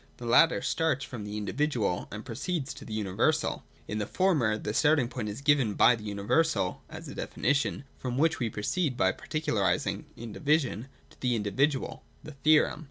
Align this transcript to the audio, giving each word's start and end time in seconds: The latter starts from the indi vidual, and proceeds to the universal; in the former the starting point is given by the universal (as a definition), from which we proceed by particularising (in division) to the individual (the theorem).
The 0.17 0.25
latter 0.25 0.63
starts 0.63 1.05
from 1.05 1.25
the 1.25 1.37
indi 1.37 1.53
vidual, 1.53 2.07
and 2.11 2.25
proceeds 2.25 2.73
to 2.73 2.85
the 2.85 2.93
universal; 2.95 3.65
in 3.87 3.99
the 3.99 4.07
former 4.07 4.57
the 4.57 4.73
starting 4.73 5.07
point 5.07 5.29
is 5.29 5.41
given 5.41 5.75
by 5.75 5.95
the 5.95 6.03
universal 6.03 6.81
(as 6.89 7.07
a 7.07 7.13
definition), 7.13 7.83
from 7.99 8.17
which 8.17 8.39
we 8.39 8.49
proceed 8.49 8.97
by 8.97 9.11
particularising 9.11 10.07
(in 10.17 10.33
division) 10.33 10.87
to 11.11 11.19
the 11.19 11.35
individual 11.35 12.01
(the 12.23 12.31
theorem). 12.31 12.79